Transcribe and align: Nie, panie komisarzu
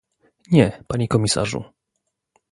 Nie, 0.51 0.83
panie 0.87 1.07
komisarzu 1.07 1.63